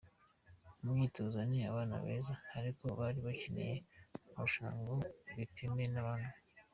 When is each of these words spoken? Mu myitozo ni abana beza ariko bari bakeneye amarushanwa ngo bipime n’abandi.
Mu 0.83 0.91
myitozo 0.97 1.39
ni 1.49 1.59
abana 1.71 1.95
beza 2.03 2.35
ariko 2.59 2.83
bari 2.99 3.19
bakeneye 3.27 3.75
amarushanwa 4.27 4.71
ngo 4.81 4.95
bipime 5.37 5.83
n’abandi. 5.93 6.35